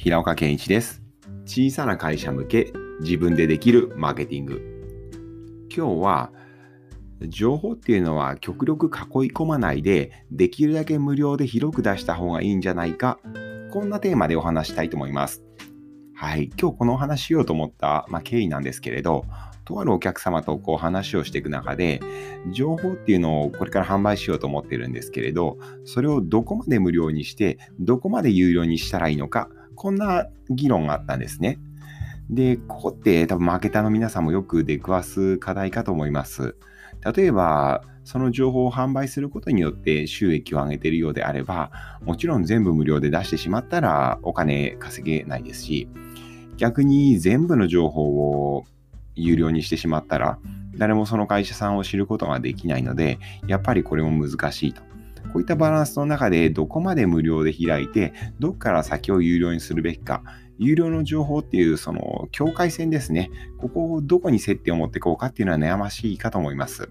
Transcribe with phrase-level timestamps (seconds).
[0.00, 1.02] 平岡健一です。
[1.44, 4.62] 小さな会社向け自分でできるマーケティング。
[5.76, 6.32] 今日は
[7.26, 13.18] 情報っていうのは極力囲い込まないでできるだけ無料で広く出した方がいいんじゃないか。
[13.72, 15.42] こんなテーマでお話したいと思います。
[16.14, 16.48] はい。
[16.56, 19.24] 今日このお話しようと思った、まあ、経緯なんですけれど、
[19.64, 22.00] とあるお客様とこう話をしていく中で、
[22.52, 31.58] 情報っていうのをこれから販売しようと思ってるんですけれど、それをどこまで無料にして、どこまで有料にしたらいいのか、こんな議論があったんですね。
[32.28, 36.56] で、ここって多分マーケターの皆さんもよく出くわす課題かと思います。
[37.16, 41.70] 例えば、その情報を販売することによって収益を上げているようであれば、
[42.02, 45.88] もちろん全部無料で出してしまったらお金稼げないですし、
[46.56, 48.08] 逆に全部の情報
[48.56, 48.64] を
[49.14, 50.38] 有料にしてしまったら、
[50.76, 54.87] 誰もその会社さんを知ることができないので、やっぱりこれも難しいと。
[55.32, 60.22] こういったバランスの中でどこまで無料で開いて、どこから先を有料にするべきか、
[60.58, 63.30] 有料の情報っていうその境界線ですね。
[63.58, 66.90] ここをどこに接点を持っていこうかっていうのは悩ましいかと思います。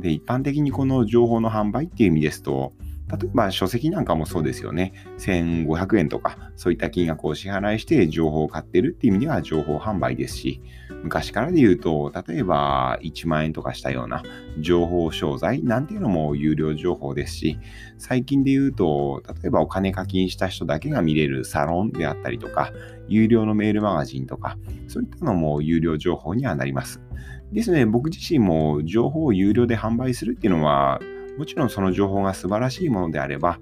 [0.00, 2.72] で、一般的にこの情報の販売っていう意味ですと、
[3.10, 4.92] 例えば書籍なんかもそうですよね。
[5.18, 10.62] 1500円とか、そういった金額を支払いして情報を買ってるっていう意味では情報販売ですし、
[11.02, 14.22] 昔からで言うと、例えば1万円とかしたような
[14.58, 17.58] 情報商材なんていうのも有料情報ですし、
[17.98, 22.72] 最近で言うと、例えばお金課金した人だけが見れるサロンであったりとか、
[23.06, 24.56] 有料のメールマガジンとか、
[24.88, 27.02] そういったのも有料情報にはなります。
[27.52, 31.00] ですので、僕自身も情報を有料で販売するっていうのは、
[31.38, 33.58] もちろんその情報が素晴らしいものであれば、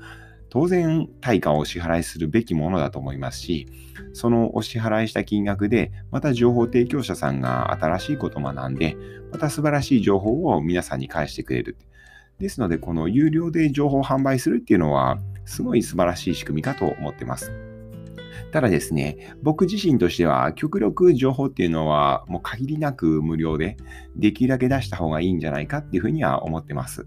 [0.52, 3.66] 当然対価をお支払いするべきものだと思いますし、
[4.12, 8.96] そのお支払いした金額で、また情報提供者さんが新しいことを学んで、
[9.30, 11.78] また素晴らしい情報を皆さんに返してくれる。
[12.38, 17.50] ですので、この有料で情報を販売するっていうのは、すごい素晴らしい仕組みかと思ってます。
[18.52, 23.78] ただですね、僕自身としては、極力情報っていうのは、もう限りなく無料で、
[24.16, 27.06] できるだけ出した方がいいんじゃないかっていうふうには思ってます。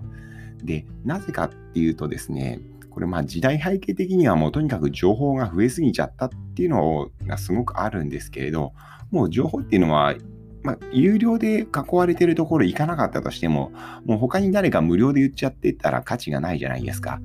[0.63, 8.73] で、なぜかっていうとですね、これまあ時代背景的にはもうとにかく情報が増えすぎちゃったっていうのがすごくあるんですけれど、
[9.11, 10.15] もう情報っていうのは、
[10.63, 13.71] まあ、有料で囲われてるところ行かなかったとしても、
[14.05, 17.19] もう他に誰か無料で言っちゃってたら価値がないじゃないですか。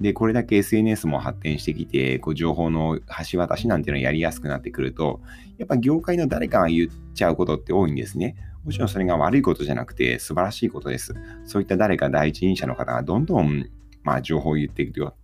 [0.00, 2.98] で、これだけ SNS も発展してきて、こう情報の
[3.30, 5.20] 橋渡しなんていうのをやりやすくなってくると、
[5.56, 8.36] やっぱ業界の誰かが言っちゃうことって多いんですね。
[8.64, 11.14] もちろんそれが悪いことじゃなくて素晴らしいことです。
[11.44, 13.68] そういった誰か第一人者の方がどんどん、
[14.02, 15.14] まあ、情報を言っていくよ。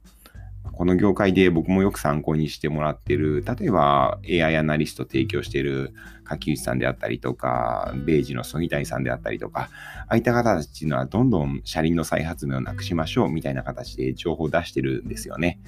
[0.81, 5.93] この業界で僕もよく参考にしてもらってる、例えば AI アナリスト提供している
[6.25, 9.69] 柿内さんであったりとか、ベイジの曽木谷さんであったりとか、
[10.07, 15.61] ああいった方たちのはどんどん車輪の再発明をなくしましょうみたいな形で情報を出してるんですよね。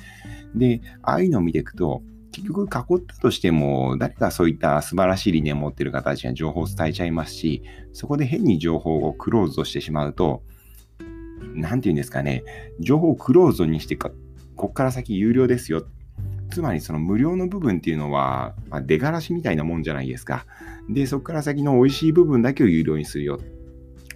[0.55, 2.03] で、ああいうのを見ていくと、
[2.33, 7.63] 結局囲ったとしても、誰かそういった素晴らしい理念を持っている方たちには情報を伝えちゃいますし、
[7.93, 10.43] そこで変に情報をクローズドしてしまうと、
[11.55, 12.43] なんていうんですかね、
[12.81, 14.11] 情報をクローズにしてか、
[14.57, 15.87] こっから先有料ですよ。
[16.51, 20.47] つまりその無料の部分っていうのは、まあ、出がらしみたいなもんじゃないですか。
[20.89, 23.39] で、そこから先の美味しい部分だけを有料にするよ。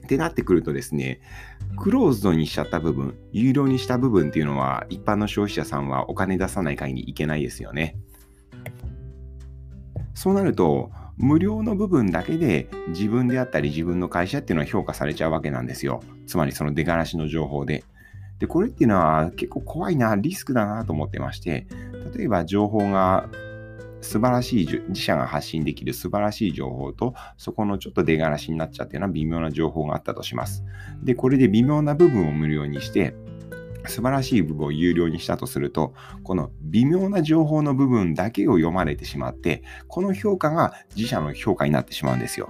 [0.06, 1.20] ってなってくるとですね、
[1.76, 7.96] クローズドにしちゃった部分、有料にした部分っていうのは、一般の消費者さんはお金出さない限りいけないですよね。
[10.14, 16.02] そうなると、無料の部分だけで自分であったり自分の会社っていうのは評価されちゃうわけなんですよ。
[16.26, 17.84] つまりその出がらしの情報で。
[18.38, 21.66] で、これっていうのは結構怖いな、リスクだなと思ってまして、
[22.14, 23.28] 例えば情報が
[24.06, 30.64] 素晴らしい、自社が発信できる素晴らしい情報と、そこのちょっと出がらしになっちゃってるような微妙な情報があったとします。
[31.02, 33.16] で、これで微妙な部分を無料にして、
[33.86, 42.48] 素晴らしい部分を有料にしたとすると、この微妙な情報の部分だけを読まれてしまって、この評価が自社の評価になってしまうんですよ。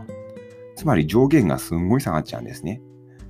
[0.77, 2.83] つまり上限がすんごい下がっちゃうんですね。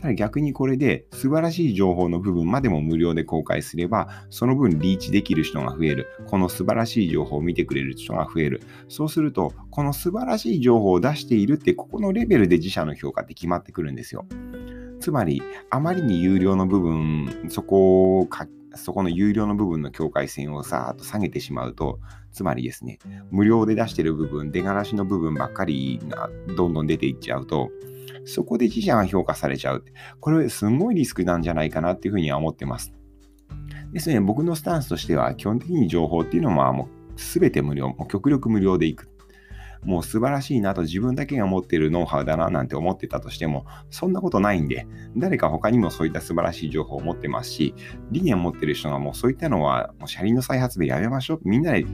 [0.06, 6.06] ただ逆にこれで素晴らしい情報の部分までも無料で公開すれば、その分リーチできる人が増える。
[6.29, 8.62] この素晴らしい情報を見てくれる人が増える。
[8.88, 14.26] そうすると、この素晴らしい情報を出しているって、ここのレベルで自社の評価って決まってくるんですよ。
[15.00, 21.99] つまり、あまりに有料の部分、そこをかそこの有料の部分の境界線をさーっと下げてしまうと、
[22.31, 23.00] つまりですね、
[23.32, 27.70] 無料で出してる部分、出がらしの部分ばっかりがどんどん出ていっちゃうと、
[28.26, 29.84] そこで自社が評価されちゃう。
[30.20, 32.93] これすごいリスクなんじゃないかなっていうふうには思ってます。
[33.93, 39.08] ですね、僕のスタンスとしては、基本的に情報っていうのはもう全て無料、もう極力無料でいく。
[39.84, 44.87] もう素晴らしいなと自分だけが持っているノウハウだななんて思ってたとしても、そんなことないんで、
[45.17, 47.75] 誰か他にもそういった素晴らしい情報を持ってますし、
[48.11, 51.40] 理念を持ってる人がもうそういったのは、もう車輪の再発でやめましょう。
[51.44, 51.87] みんなで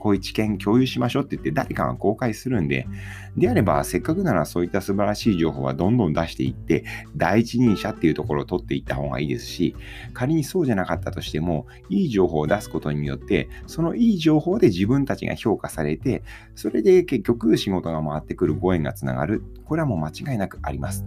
[0.00, 2.88] こういう知見共有しましょうって言って誰かが公開するんで、
[3.36, 6.84] であればせっかくならそういった素晴らしい情報はどんどん出していって、
[7.16, 9.76] 第一人者っていうところを取っていった方がいいですし、
[10.12, 16.22] 仮にそうじゃなかったとしても、いい情報を出すことによって、そのいい情報で自分たちが評価されて、
[16.56, 19.42] それで結局仕事が回ってくるご縁がつながる。
[19.64, 21.04] これはもう間違いなくあります。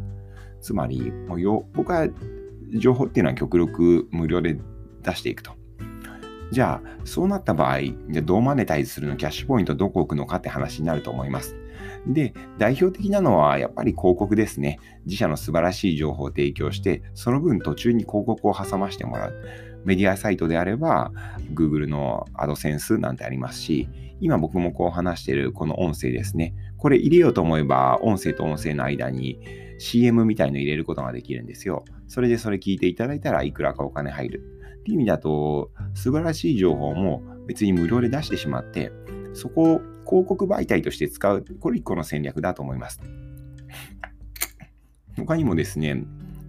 [0.62, 2.08] つまり、もうよ僕は
[2.76, 4.58] 情報っていうのは極力無料で
[5.02, 5.63] 出していくと。
[6.54, 9.18] じゃあ、そうなった場合、じゃどうマネタイズするの？
[9.18, 11.56] キャッシュポイントどこ置くのかって話になると思います。
[12.06, 14.78] で、代表的なのはやっぱり広告ですね。
[15.06, 19.34] 自社の素晴らしい情報を提供して、その分途中に広告を挟ましてもらう。
[19.84, 21.12] メディアサイトであれば、
[21.56, 23.90] Google の AdSense なんてありますし、
[24.20, 26.54] 今僕もこう話してるこの音声ですね。
[26.78, 29.40] これ入れようと思えば、音声と音声の間に
[29.80, 31.84] CM みたいの入れることができるんですよ。
[32.08, 34.53] それでそれ聞いていただいたらいくらかお金入る。
[34.84, 38.92] っていう意味だと、素晴らしい情報も別に無料で出してしまって、
[39.34, 43.00] そこを広告媒体として使う、これ一個の戦略だと思います。
[45.16, 46.04] 他にもですね、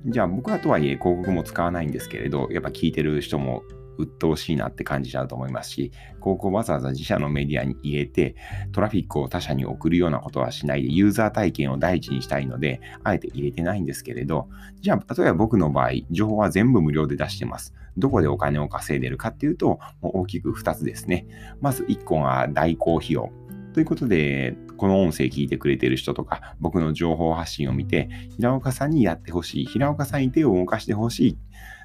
[0.06, 3.62] じゃあ僕はとはいえ広告も使わないんですけれど、やっぱ聞いてる人も
[3.98, 8.34] 鬱陶しいなって感じちゃうと思いますし、広告わざわざ自社のメディアに入れて、
[8.72, 14.48] トラフィックを他社に送るようなことはしないで、ユーザー体験を第一にしたいので、あえて入れてないんですけれど、
[14.80, 17.74] じゃあ、例えば僕の場合、情報は全部無料で出してます。
[17.96, 21.26] どこでお金を稼いでるかっていうと、大きく2つですね。
[21.60, 23.32] まず1個が代行費用。
[23.72, 31.38] ということで、この音声聞いてくれてる人とか、僕の情報発信を見て、平岡さんにやってほしい、平岡さんに手を動かしてほしい。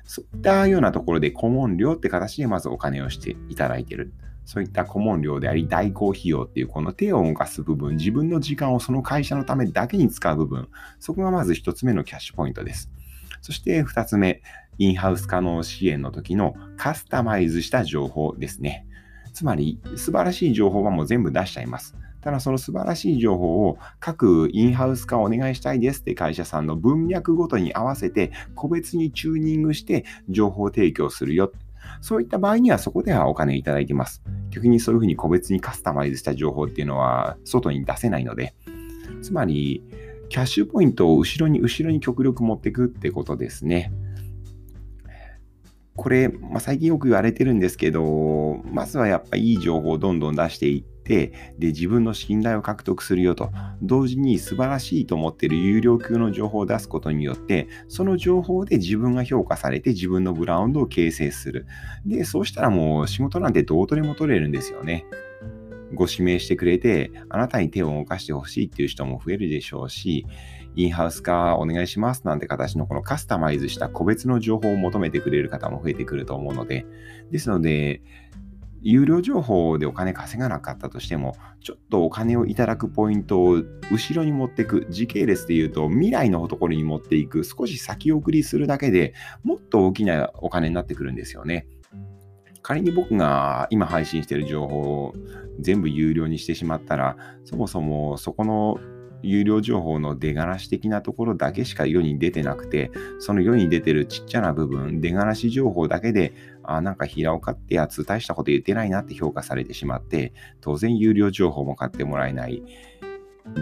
[0.06, 4.14] そういったようなところで顧問料って形でまずお金をしていただいてる。
[4.46, 10.70] そういった顧問料であり、代行費用っていうこの手を動かす部分、自分の時間をその会社のためだけに使う部分、
[11.00, 12.90] そこがまず一つ目のキャッシュポイントです。
[13.42, 14.42] そして二つ目、
[14.80, 18.88] インハウス可能支援の時のカスタマイズした情報ですね。
[19.34, 21.96] つまり、素晴らしい情報はもう全部出しちゃいます。
[22.22, 31.52] ただその素晴らしい情報を各インハウス化お願いしたいですって会社さんの文脈ごとに合わせて個別にチューニングして情報提供するよ。
[32.02, 34.22] そういった場合にはそこではお金いただいてます。
[34.50, 38.54] 逆にそういうふうに個別にカスタマイズした情報っていうのは外に出せないので、
[39.22, 39.84] つまり
[40.30, 43.92] キャッシュポイントを後ろに後ろに極力持っていくってことですね。
[46.00, 53.50] これ、まあ、最近よく言われてるんですけど、まずはやっぱいい情報をどんどん出していって、で、自分の信頼を獲得するよと、
[53.82, 61.66] 同時に素晴らしいと思っている有料級の情報を出すことによって、その情報で自分が評価されて自分のブラウンドを形成する。
[62.06, 65.06] で、そうしたらもう仕事なんてどうとでも取れるんですよね。
[65.94, 70.26] ご指名してくれて、あなたに手を動かしてほしいっていう人も増えるでしょうし、
[70.76, 76.86] インハウス化お願いしますなんて形のこのカスタマイズした個別の情報を求めてくれる方も増えてくると思うので、
[77.32, 78.02] ですので、
[78.82, 83.62] 有料情報でお金稼がなかったとしても、ちょっとお金をいただくポイントを
[83.92, 89.14] 後ろに持っていく、時系列で言うと未来のところに持っていく、少し先送りするだけで
[89.44, 91.68] もっと大きなお金になってくるんですよね。
[92.62, 95.14] 仮に僕が今配信している情報を
[95.60, 98.80] 全部有料にしてしまったら、そもそもそこの
[99.22, 106.34] 有料情報の出がらし的なところだけしか世に出てなくて、その世に出てるちっちゃな部分、出がらし情報だけで、
[106.64, 112.64] あ、なんか平岡ってやつ大したこと言ってないなって評価されてしまって、当然有料情報も買ってもらえない。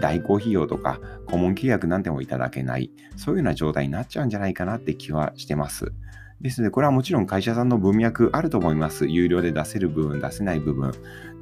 [0.00, 2.90] 代行費用とか顧問契約なんてもいただけない。
[3.16, 5.92] そういうような状態になっちゃうんじゃないかなって気はしてます。
[6.40, 9.06] ですので、これはもちろん会社さんの文脈あると思います。
[9.06, 10.92] 有料で出せる部分、出せない部分。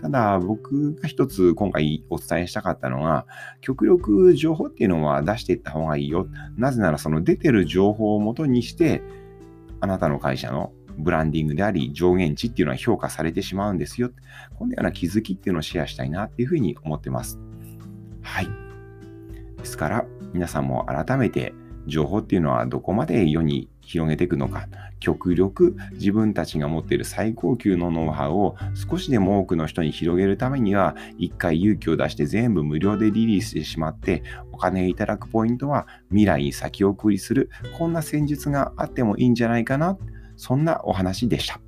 [0.07, 3.27] ただ、僕が一つ今回お伝えしたかったのは、
[3.61, 6.29] 極力情報っていうのは出していった方がいいよ。
[6.57, 9.03] なぜなら、その出てる情報をもとにして、
[9.81, 14.13] あなたの会社のブランディングであり、上限値っていうのは評価されてしまうんですよ。
[14.55, 17.41] こんなような気づきっていうのをシェアしたいなっていうふうに思ってます。
[18.23, 18.49] はい。
[19.59, 21.53] ですから、皆さんも改めて
[21.89, 39.97] 情報っていうのはどこまで世に広げていくのか、極力自分たちが持っている最高級のノウハウを少しでも多くの人に広げるためには、一回勇気を出して全部無料でリリースしてしまって、お金いただくポイントは未来に先送りする、こんな戦術があってもいいんじゃないかな、
[40.37, 41.61] そんなお話でした。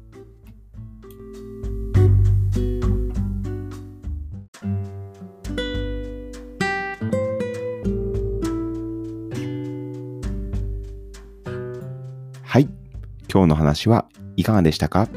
[13.30, 15.08] 今日の話はいかがでしたか？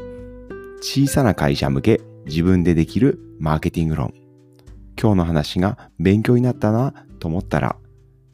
[0.80, 4.12] 小さな会社向け自分でできるマーケティング論。
[5.00, 7.76] 今日の話が勉強になったなと思ったら、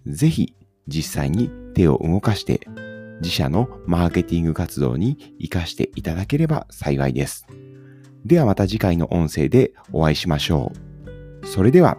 [0.06, 0.54] ぜひ
[0.88, 2.60] 実際に手を動かして
[3.20, 7.46] 自社のマーケティング活動に活かしていただければ幸いです。
[8.24, 10.72] ではまた次回の音声でお会いしましょ
[11.42, 11.46] う。
[11.46, 11.98] それでは。